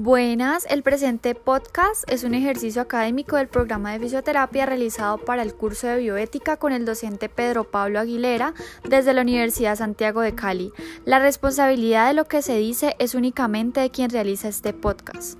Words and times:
Buenas, 0.00 0.64
el 0.70 0.84
presente 0.84 1.34
podcast 1.34 2.08
es 2.08 2.22
un 2.22 2.32
ejercicio 2.32 2.80
académico 2.80 3.34
del 3.34 3.48
programa 3.48 3.92
de 3.92 3.98
fisioterapia 3.98 4.64
realizado 4.64 5.18
para 5.18 5.42
el 5.42 5.54
curso 5.54 5.88
de 5.88 5.98
bioética 5.98 6.56
con 6.56 6.72
el 6.72 6.84
docente 6.84 7.28
Pedro 7.28 7.64
Pablo 7.64 7.98
Aguilera 7.98 8.54
desde 8.88 9.12
la 9.12 9.22
Universidad 9.22 9.74
Santiago 9.74 10.20
de 10.20 10.36
Cali. 10.36 10.70
La 11.04 11.18
responsabilidad 11.18 12.06
de 12.06 12.14
lo 12.14 12.26
que 12.26 12.42
se 12.42 12.56
dice 12.58 12.94
es 13.00 13.16
únicamente 13.16 13.80
de 13.80 13.90
quien 13.90 14.10
realiza 14.10 14.46
este 14.46 14.72
podcast. 14.72 15.36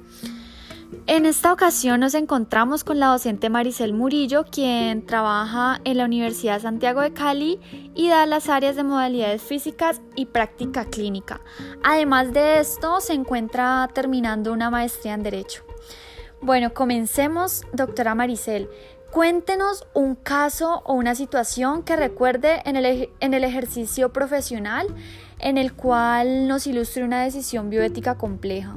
En 1.07 1.27
esta 1.27 1.53
ocasión 1.53 2.01
nos 2.01 2.15
encontramos 2.15 2.83
con 2.83 2.99
la 2.99 3.09
docente 3.09 3.51
Maricel 3.51 3.93
Murillo, 3.93 4.45
quien 4.51 5.05
trabaja 5.05 5.81
en 5.85 5.99
la 5.99 6.07
Universidad 6.07 6.63
Santiago 6.63 7.03
de 7.03 7.13
Cali 7.13 7.61
y 7.95 8.09
da 8.09 8.25
las 8.25 8.49
áreas 8.49 8.75
de 8.77 8.85
modalidades 8.85 9.43
físicas 9.43 10.01
y 10.17 10.27
práctica 10.27 10.87
clínica. 10.87 11.43
Además 11.83 12.33
de 12.33 12.61
esto, 12.61 13.01
se 13.01 13.13
encuentra 13.13 13.89
terminando 13.93 14.53
una 14.53 14.71
maestría 14.71 15.13
en 15.13 15.23
Derecho. 15.23 15.63
Bueno, 16.41 16.73
comencemos, 16.73 17.65
doctora 17.73 18.15
Maricel. 18.15 18.71
Cuéntenos 19.11 19.87
un 19.93 20.15
caso 20.15 20.83
o 20.87 20.95
una 20.95 21.15
situación 21.15 21.83
que 21.83 21.97
recuerde 21.97 22.63
en 22.65 22.77
el, 22.77 23.11
en 23.21 23.35
el 23.35 23.45
ejercicio 23.45 24.13
profesional 24.13 24.87
en 25.39 25.59
el 25.59 25.75
cual 25.75 26.49
nos 26.49 26.67
ilustre 26.67 27.05
una 27.05 27.25
decisión 27.25 27.69
bioética 27.69 28.17
compleja. 28.17 28.75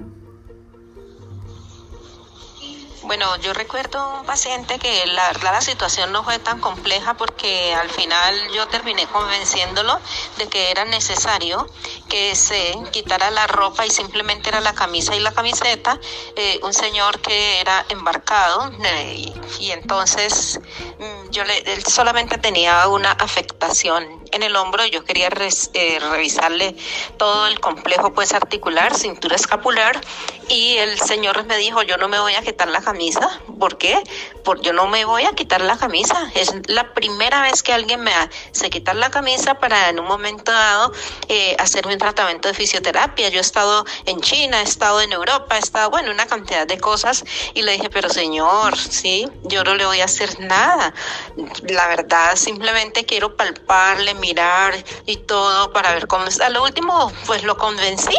Bueno, 3.11 3.35
yo 3.41 3.51
recuerdo 3.51 4.19
un 4.19 4.25
paciente 4.25 4.79
que 4.79 5.05
la 5.05 5.33
la 5.43 5.59
situación 5.59 6.13
no 6.13 6.23
fue 6.23 6.39
tan 6.39 6.61
compleja 6.61 7.15
porque 7.15 7.73
al 7.73 7.89
final 7.89 8.33
yo 8.53 8.69
terminé 8.69 9.05
convenciéndolo 9.07 9.99
de 10.37 10.47
que 10.47 10.71
era 10.71 10.85
necesario 10.85 11.67
que 12.07 12.33
se 12.35 12.73
quitara 12.91 13.29
la 13.29 13.47
ropa 13.47 13.85
y 13.85 13.89
simplemente 13.89 14.47
era 14.47 14.61
la 14.61 14.73
camisa 14.73 15.13
y 15.13 15.19
la 15.19 15.33
camiseta. 15.33 15.99
Eh, 16.37 16.61
un 16.63 16.73
señor 16.73 17.19
que 17.19 17.59
era 17.59 17.85
embarcado 17.89 18.71
eh, 18.81 19.33
y, 19.59 19.71
entonces 19.71 20.61
mm, 20.97 21.31
yo 21.31 21.43
le, 21.43 21.57
él 21.73 21.83
solamente 21.83 22.37
tenía 22.37 22.87
una 22.87 23.11
afectación 23.11 24.20
en 24.31 24.43
el 24.43 24.55
hombro, 24.55 24.85
yo 24.85 25.03
quería 25.03 25.29
eh, 25.73 25.99
revisarle 25.99 26.75
todo 27.17 27.47
el 27.47 27.59
complejo 27.59 28.13
pues 28.13 28.33
articular, 28.33 28.95
cintura 28.95 29.35
escapular 29.35 29.99
y 30.47 30.77
el 30.77 30.99
señor 30.99 31.45
me 31.45 31.57
dijo, 31.57 31.81
yo 31.83 31.97
no 31.97 32.07
me 32.07 32.19
voy 32.19 32.35
a 32.35 32.41
quitar 32.41 32.67
la 32.67 32.81
camisa, 32.81 33.39
¿por 33.59 33.77
qué? 33.77 34.01
Porque 34.43 34.67
yo 34.67 34.73
no 34.73 34.87
me 34.87 35.05
voy 35.05 35.23
a 35.23 35.31
quitar 35.33 35.61
la 35.61 35.77
camisa, 35.77 36.29
es 36.35 36.51
la 36.67 36.93
primera 36.93 37.41
vez 37.41 37.63
que 37.63 37.73
alguien 37.73 38.01
me 38.01 38.13
hace 38.13 38.69
quitar 38.69 38.95
la 38.95 39.09
camisa 39.09 39.55
para 39.55 39.89
en 39.89 39.99
un 39.99 40.07
momento 40.07 40.51
dado 40.51 40.91
eh, 41.27 41.55
hacerme 41.59 41.93
un 41.93 41.99
tratamiento 41.99 42.47
de 42.47 42.53
fisioterapia, 42.53 43.29
yo 43.29 43.37
he 43.37 43.41
estado 43.41 43.85
en 44.05 44.19
China, 44.21 44.59
he 44.59 44.63
estado 44.63 45.01
en 45.01 45.13
Europa, 45.13 45.55
he 45.55 45.59
estado, 45.59 45.89
bueno, 45.89 46.11
una 46.11 46.27
cantidad 46.27 46.67
de 46.67 46.77
cosas 46.77 47.23
y 47.53 47.61
le 47.61 47.73
dije, 47.73 47.89
pero 47.89 48.09
señor, 48.09 48.77
sí, 48.77 49.27
yo 49.43 49.63
no 49.63 49.75
le 49.75 49.85
voy 49.85 50.01
a 50.01 50.05
hacer 50.05 50.39
nada, 50.39 50.93
la 51.63 51.87
verdad 51.87 52.35
simplemente 52.35 53.05
quiero 53.05 53.35
palparle, 53.35 54.13
mirar 54.21 54.73
y 55.05 55.17
todo 55.17 55.73
para 55.73 55.93
ver 55.93 56.07
cómo 56.07 56.25
está. 56.25 56.49
Lo 56.49 56.63
último, 56.63 57.11
pues 57.25 57.43
lo 57.43 57.57
convencí. 57.57 58.15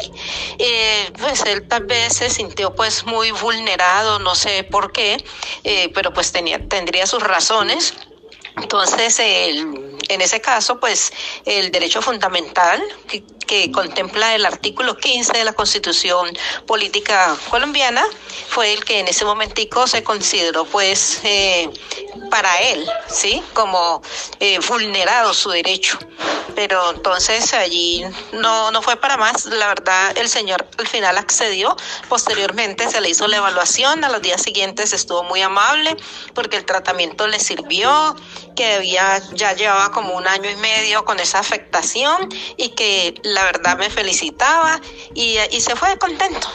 Eh, 0.58 1.10
pues 1.18 1.42
él 1.46 1.66
tal 1.66 1.84
vez 1.84 2.16
se 2.16 2.28
sintió 2.28 2.74
pues 2.74 3.06
muy 3.06 3.30
vulnerado, 3.30 4.18
no 4.18 4.34
sé 4.34 4.64
por 4.64 4.92
qué, 4.92 5.24
eh, 5.64 5.90
pero 5.94 6.12
pues 6.12 6.30
tenía, 6.32 6.58
tendría 6.68 7.06
sus 7.06 7.22
razones. 7.22 7.94
Entonces, 8.56 9.18
en 9.18 10.20
ese 10.20 10.40
caso, 10.40 10.78
pues 10.78 11.12
el 11.44 11.70
derecho 11.70 12.02
fundamental 12.02 12.82
que, 13.08 13.24
que, 13.46 13.70
contempla 13.70 14.34
el 14.34 14.44
artículo 14.44 14.96
15 14.96 15.32
de 15.32 15.44
la 15.44 15.52
Constitución 15.52 16.28
Política 16.66 17.36
Colombiana 17.50 18.04
fue 18.48 18.72
el 18.72 18.84
que 18.84 19.00
en 19.00 19.08
ese 19.08 19.24
momentico 19.24 19.86
se 19.86 20.02
consideró, 20.02 20.64
pues, 20.66 21.20
eh, 21.24 21.70
para 22.30 22.60
él, 22.60 22.86
¿sí? 23.08 23.42
Como 23.54 24.02
eh, 24.40 24.58
vulnerado 24.68 25.34
su 25.34 25.50
derecho. 25.50 25.98
Pero 26.54 26.90
entonces 26.90 27.54
allí 27.54 28.04
no, 28.32 28.70
no 28.70 28.82
fue 28.82 28.96
para 28.96 29.16
más. 29.16 29.46
La 29.46 29.68
verdad, 29.68 30.16
el 30.16 30.28
señor 30.28 30.66
al 30.78 30.86
final 30.86 31.16
accedió. 31.16 31.76
Posteriormente 32.08 32.88
se 32.90 33.00
le 33.00 33.08
hizo 33.10 33.26
la 33.26 33.38
evaluación. 33.38 34.04
A 34.04 34.08
los 34.10 34.22
días 34.22 34.42
siguientes 34.42 34.92
estuvo 34.92 35.22
muy 35.24 35.40
amable 35.40 35.96
porque 36.34 36.56
el 36.56 36.64
tratamiento 36.64 37.26
le 37.26 37.40
sirvió, 37.40 38.16
que 38.54 38.74
había, 38.74 39.18
ya 39.34 39.54
llevaba 39.54 39.90
como 39.90 40.14
un 40.16 40.26
año 40.26 40.50
y 40.50 40.56
medio 40.56 41.04
con 41.04 41.20
esa 41.20 41.38
afectación 41.38 42.28
y 42.56 42.70
que 42.70 43.14
la 43.24 43.44
verdad 43.44 43.78
me 43.78 43.90
felicitaba 43.90 44.80
y, 45.14 45.36
y 45.50 45.60
se 45.60 45.76
fue 45.76 45.98
contento. 45.98 46.48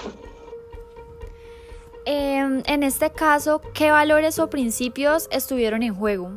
Em, 2.09 2.63
en 2.68 2.84
este 2.84 3.12
caso, 3.12 3.62
¿qué 3.74 3.91
valores 3.91 4.40
o 4.40 4.50
principios 4.50 5.28
estuvieron 5.30 5.84
en 5.84 5.94
juego? 5.94 6.31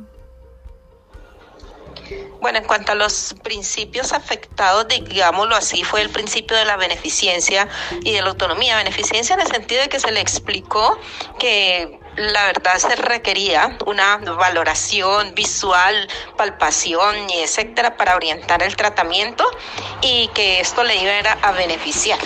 Bueno, 2.40 2.58
en 2.58 2.64
cuanto 2.64 2.90
a 2.90 2.94
los 2.96 3.36
principios 3.44 4.12
afectados, 4.12 4.88
digámoslo 4.88 5.54
así, 5.54 5.84
fue 5.84 6.02
el 6.02 6.10
principio 6.10 6.56
de 6.56 6.64
la 6.64 6.76
beneficencia 6.76 7.68
y 8.02 8.12
de 8.12 8.20
la 8.20 8.30
autonomía. 8.30 8.76
Beneficencia 8.78 9.34
en 9.34 9.42
el 9.42 9.46
sentido 9.46 9.82
de 9.82 9.88
que 9.88 10.00
se 10.00 10.10
le 10.10 10.20
explicó 10.20 10.98
que 11.38 11.99
la 12.16 12.46
verdad 12.46 12.76
se 12.78 12.96
requería 12.96 13.76
una 13.86 14.16
valoración 14.18 15.34
visual, 15.34 16.08
palpación 16.36 17.30
y 17.30 17.40
etcétera 17.40 17.96
para 17.96 18.16
orientar 18.16 18.62
el 18.62 18.76
tratamiento 18.76 19.44
y 20.02 20.28
que 20.28 20.60
esto 20.60 20.84
le 20.84 20.96
iba 20.96 21.32
a 21.42 21.52
beneficiar 21.52 22.18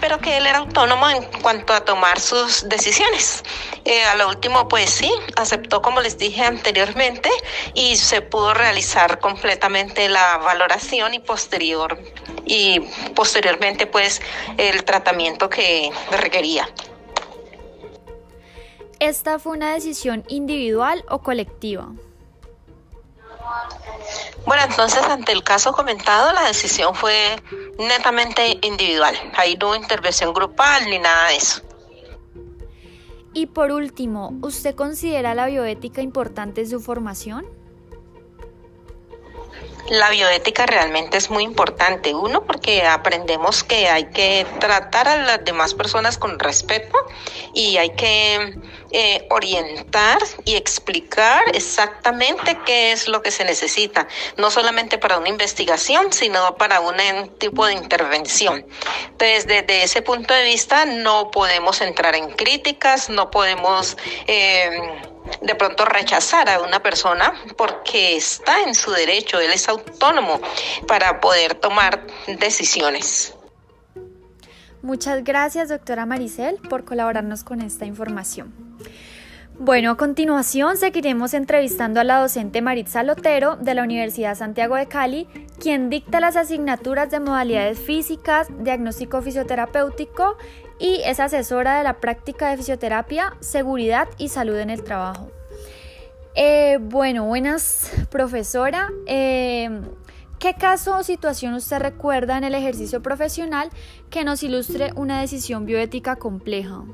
pero 0.00 0.18
que 0.18 0.36
él 0.36 0.46
era 0.46 0.58
autónomo 0.58 1.08
en 1.08 1.22
cuanto 1.40 1.72
a 1.72 1.84
tomar 1.84 2.20
sus 2.20 2.68
decisiones. 2.68 3.42
Eh, 3.84 4.04
a 4.04 4.16
lo 4.16 4.28
último, 4.28 4.68
pues 4.68 4.90
sí, 4.90 5.10
aceptó 5.36 5.82
como 5.82 6.00
les 6.00 6.18
dije 6.18 6.42
anteriormente 6.42 7.30
y 7.74 7.96
se 7.96 8.20
pudo 8.20 8.54
realizar 8.54 9.20
completamente 9.20 10.08
la 10.08 10.38
valoración 10.38 11.14
y 11.14 11.20
posterior 11.20 11.98
y 12.44 12.80
posteriormente 13.14 13.86
pues 13.86 14.20
el 14.56 14.84
tratamiento 14.84 15.48
que 15.48 15.90
requería. 16.10 16.68
¿Esta 19.00 19.38
fue 19.38 19.56
una 19.56 19.74
decisión 19.74 20.24
individual 20.28 21.04
o 21.08 21.20
colectiva? 21.20 21.92
Bueno, 24.44 24.62
entonces 24.68 25.02
ante 25.02 25.32
el 25.32 25.42
caso 25.42 25.72
comentado, 25.72 26.32
la 26.32 26.46
decisión 26.48 26.94
fue 26.94 27.36
netamente 27.78 28.58
individual. 28.62 29.14
Ahí 29.36 29.56
no 29.56 29.68
hubo 29.68 29.76
intervención 29.76 30.32
grupal 30.32 30.84
ni 30.88 30.98
nada 30.98 31.28
de 31.28 31.36
eso. 31.36 31.62
Y 33.34 33.46
por 33.46 33.70
último, 33.70 34.36
¿usted 34.42 34.74
considera 34.74 35.34
la 35.34 35.46
bioética 35.46 36.02
importante 36.02 36.62
en 36.62 36.70
su 36.70 36.80
formación? 36.80 37.57
La 39.88 40.10
bioética 40.10 40.66
realmente 40.66 41.16
es 41.16 41.30
muy 41.30 41.44
importante. 41.44 42.14
Uno, 42.14 42.44
porque 42.44 42.82
aprendemos 42.82 43.64
que 43.64 43.88
hay 43.88 44.04
que 44.10 44.46
tratar 44.60 45.08
a 45.08 45.16
las 45.16 45.44
demás 45.44 45.74
personas 45.74 46.18
con 46.18 46.38
respeto 46.38 46.96
y 47.54 47.78
hay 47.78 47.90
que 47.90 48.54
eh, 48.90 49.26
orientar 49.30 50.18
y 50.44 50.56
explicar 50.56 51.42
exactamente 51.54 52.58
qué 52.66 52.92
es 52.92 53.08
lo 53.08 53.22
que 53.22 53.30
se 53.30 53.44
necesita, 53.44 54.08
no 54.36 54.50
solamente 54.50 54.98
para 54.98 55.18
una 55.18 55.28
investigación, 55.28 56.12
sino 56.12 56.56
para 56.56 56.80
un 56.80 56.98
tipo 57.38 57.66
de 57.66 57.74
intervención. 57.74 58.66
Entonces, 59.10 59.46
desde 59.46 59.84
ese 59.84 60.02
punto 60.02 60.34
de 60.34 60.44
vista, 60.44 60.84
no 60.84 61.30
podemos 61.30 61.80
entrar 61.80 62.14
en 62.14 62.30
críticas, 62.30 63.08
no 63.08 63.30
podemos... 63.30 63.96
Eh, 64.26 64.70
de 65.40 65.54
pronto 65.54 65.84
rechazar 65.84 66.48
a 66.48 66.60
una 66.60 66.82
persona 66.82 67.32
porque 67.56 68.16
está 68.16 68.62
en 68.62 68.74
su 68.74 68.90
derecho, 68.90 69.40
él 69.40 69.50
es 69.52 69.68
autónomo 69.68 70.40
para 70.86 71.20
poder 71.20 71.54
tomar 71.54 72.06
decisiones. 72.38 73.34
Muchas 74.82 75.24
gracias, 75.24 75.68
doctora 75.68 76.06
Maricel, 76.06 76.56
por 76.68 76.84
colaborarnos 76.84 77.42
con 77.42 77.60
esta 77.60 77.84
información. 77.84 78.54
Bueno, 79.60 79.90
a 79.90 79.96
continuación 79.96 80.76
seguiremos 80.76 81.34
entrevistando 81.34 81.98
a 81.98 82.04
la 82.04 82.20
docente 82.20 82.62
Maritza 82.62 83.02
Lotero 83.02 83.56
de 83.56 83.74
la 83.74 83.82
Universidad 83.82 84.36
Santiago 84.36 84.76
de 84.76 84.86
Cali, 84.86 85.26
quien 85.58 85.90
dicta 85.90 86.20
las 86.20 86.36
asignaturas 86.36 87.10
de 87.10 87.18
modalidades 87.18 87.76
físicas, 87.80 88.46
diagnóstico 88.60 89.20
fisioterapéutico 89.20 90.36
y 90.78 91.00
es 91.04 91.20
asesora 91.20 91.78
de 91.78 91.84
la 91.84 92.00
práctica 92.00 92.50
de 92.50 92.56
fisioterapia, 92.56 93.36
seguridad 93.40 94.08
y 94.18 94.28
salud 94.28 94.56
en 94.58 94.70
el 94.70 94.84
trabajo. 94.84 95.30
Eh, 96.34 96.78
bueno, 96.80 97.24
buenas, 97.24 97.90
profesora. 98.10 98.90
Eh, 99.06 99.80
¿Qué 100.38 100.54
caso 100.54 100.96
o 100.96 101.02
situación 101.02 101.54
usted 101.54 101.80
recuerda 101.80 102.38
en 102.38 102.44
el 102.44 102.54
ejercicio 102.54 103.02
profesional 103.02 103.70
que 104.08 104.22
nos 104.22 104.44
ilustre 104.44 104.92
una 104.94 105.20
decisión 105.20 105.66
bioética 105.66 106.14
compleja? 106.14 106.84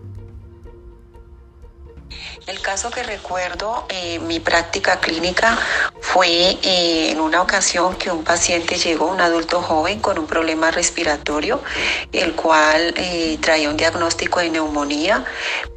El 2.47 2.61
caso 2.61 2.91
que 2.91 3.03
recuerdo, 3.03 3.87
eh, 3.91 4.19
mi 4.21 4.41
práctica 4.41 5.01
clínica 5.01 5.59
fue 6.15 6.29
eh, 6.63 7.11
en 7.11 7.21
una 7.21 7.43
ocasión 7.43 7.97
que 7.97 8.09
un 8.09 8.23
paciente 8.23 8.77
llegó, 8.77 9.09
un 9.09 9.21
adulto 9.21 9.61
joven 9.61 9.99
con 9.99 10.17
un 10.17 10.29
problema 10.29 10.71
respiratorio, 10.71 11.61
el 12.13 12.37
cual 12.37 12.95
eh, 12.97 13.37
traía 13.41 13.69
un 13.69 13.77
diagnóstico 13.77 14.39
de 14.39 14.51
neumonía, 14.51 15.25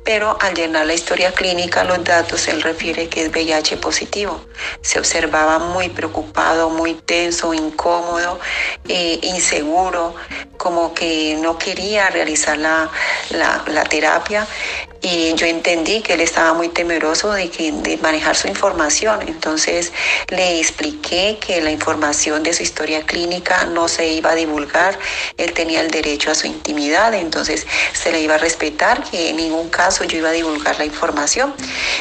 pero 0.06 0.38
al 0.39 0.54
llenar 0.54 0.86
la 0.86 0.94
historia 0.94 1.31
clínica, 1.31 1.84
los 1.84 2.04
datos, 2.04 2.48
él 2.50 2.62
refiere 2.62 3.10
que 3.10 3.25
es 3.25 3.31
VIH 3.31 3.78
positivo. 3.78 4.39
Se 4.81 5.00
observaba 5.00 5.57
muy 5.57 5.89
preocupado, 5.89 6.69
muy 6.69 6.94
tenso, 6.94 7.56
incómodo, 7.56 8.39
inseguro, 8.88 10.13
como 10.57 10.94
que 10.94 11.36
no 11.42 11.57
quería 11.57 12.12
realizar 12.12 12.60
la, 12.60 12.92
la 13.31 13.84
terapia 13.86 14.48
y 15.02 15.34
yo 15.36 15.46
entendí 15.46 16.02
que 16.02 16.14
él 16.14 16.22
estaba 16.22 16.54
muy 16.54 16.70
temeroso 16.70 17.32
de, 17.32 17.50
que, 17.50 17.72
de 17.72 17.98
manejar 17.98 18.36
su 18.36 18.48
información. 18.48 19.20
Entonces 19.28 19.92
le 20.30 20.60
expliqué 20.60 21.38
que 21.40 21.62
la 21.62 21.72
información 21.72 22.44
de 22.44 22.54
su 22.54 22.64
historia 22.64 23.06
clínica 23.06 23.66
no 23.66 23.88
se 23.88 24.08
iba 24.08 24.32
a 24.32 24.36
divulgar, 24.36 24.98
él 25.38 25.54
tenía 25.54 25.82
el 25.82 25.92
derecho 25.92 26.32
a 26.32 26.36
su 26.36 26.48
intimidad, 26.48 27.14
entonces 27.14 27.66
se 27.94 28.12
le 28.12 28.22
iba 28.22 28.36
a 28.36 28.38
respetar, 28.38 29.04
que 29.10 29.30
en 29.30 29.38
ningún 29.38 29.70
caso 29.70 30.04
yo 30.04 30.18
iba 30.18 30.30
a 30.30 30.34
divulgar 30.34 30.78
la 30.78 30.86
información. 30.86 31.54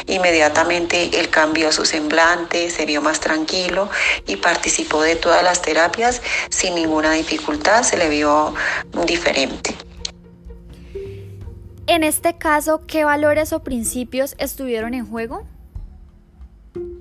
Inmediatamente 0.07 1.09
él 1.19 1.29
cambió 1.29 1.71
su 1.71 1.85
semblante, 1.85 2.69
se 2.69 2.85
vio 2.85 3.01
más 3.01 3.19
tranquilo 3.19 3.89
y 4.25 4.37
participó 4.37 5.01
de 5.01 5.15
todas 5.15 5.43
las 5.43 5.61
terapias 5.61 6.21
sin 6.49 6.75
ninguna 6.75 7.13
dificultad, 7.13 7.83
se 7.83 7.97
le 7.97 8.09
vio 8.09 8.53
diferente. 9.05 9.86
En 11.87 12.03
este 12.03 12.37
caso, 12.37 12.81
¿qué 12.85 13.05
valores 13.05 13.53
o 13.53 13.63
principios 13.63 14.35
estuvieron 14.39 14.93
en 14.93 15.09
juego? 15.09 15.47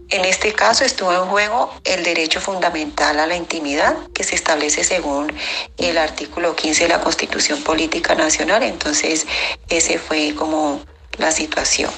En 0.09 0.25
este 0.25 0.53
caso 0.53 0.85
estuvo 0.85 1.13
en 1.13 1.29
juego 1.29 1.73
el 1.83 2.05
derecho 2.05 2.41
fundamental 2.41 3.19
a 3.19 3.27
la 3.27 3.37
intimidad 3.37 3.97
que 4.15 4.23
se 4.23 4.37
establece 4.37 4.85
según 4.85 5.33
el 5.77 5.99
artículo 5.99 6.55
15 6.55 6.85
de 6.85 6.89
la 6.91 7.01
Constitución 7.01 7.65
Política 7.65 8.15
Nacional. 8.15 8.63
Entonces, 8.63 9.27
ese 9.69 9.99
fue 9.99 10.37
como 10.37 10.81
la 11.19 11.33
situación. 11.33 11.91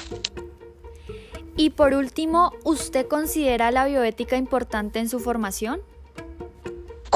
Y 1.55 1.69
por 1.69 1.93
último, 1.93 2.53
¿usted 2.63 3.07
considera 3.07 3.69
la 3.69 3.85
bioética 3.85 4.35
importante 4.35 4.97
en 4.97 5.09
su 5.09 5.19
formación? 5.19 5.79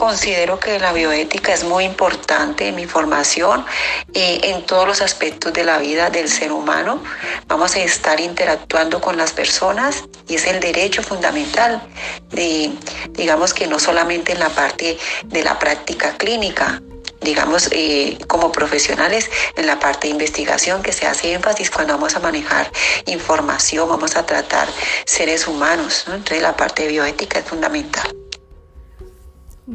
Considero 0.03 0.59
que 0.59 0.79
la 0.79 0.91
bioética 0.91 1.53
es 1.53 1.63
muy 1.63 1.85
importante 1.85 2.67
en 2.67 2.75
mi 2.75 2.85
formación 2.85 3.65
eh, 4.13 4.41
en 4.43 4.65
todos 4.65 4.85
los 4.85 5.01
aspectos 5.01 5.53
de 5.53 5.63
la 5.63 5.77
vida 5.77 6.09
del 6.09 6.27
ser 6.27 6.51
humano. 6.51 7.01
Vamos 7.47 7.77
a 7.77 7.79
estar 7.79 8.19
interactuando 8.19 8.99
con 8.99 9.15
las 9.15 9.31
personas 9.31 10.03
y 10.27 10.35
es 10.35 10.45
el 10.45 10.59
derecho 10.59 11.03
fundamental 11.03 11.81
de, 12.31 12.73
digamos 13.11 13.53
que 13.53 13.65
no 13.65 13.79
solamente 13.79 14.33
en 14.33 14.39
la 14.39 14.49
parte 14.49 14.97
de 15.23 15.41
la 15.41 15.57
práctica 15.57 16.17
clínica, 16.17 16.81
digamos, 17.21 17.69
eh, 17.71 18.17
como 18.27 18.51
profesionales 18.51 19.31
en 19.55 19.67
la 19.67 19.79
parte 19.79 20.07
de 20.07 20.11
investigación 20.11 20.83
que 20.83 20.91
se 20.91 21.07
hace 21.07 21.31
énfasis 21.31 21.71
cuando 21.71 21.93
vamos 21.93 22.13
a 22.17 22.19
manejar 22.19 22.69
información, 23.05 23.87
vamos 23.87 24.17
a 24.17 24.25
tratar 24.25 24.67
seres 25.05 25.47
humanos. 25.47 26.03
Entonces 26.07 26.41
la 26.41 26.57
parte 26.57 26.83
de 26.83 26.89
bioética 26.89 27.39
es 27.39 27.45
fundamental. 27.45 28.13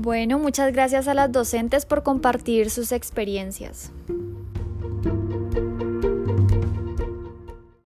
Bueno, 0.00 0.38
muchas 0.38 0.72
gracias 0.72 1.08
a 1.08 1.14
las 1.14 1.32
docentes 1.32 1.84
por 1.84 2.04
compartir 2.04 2.70
sus 2.70 2.92
experiencias. 2.92 3.90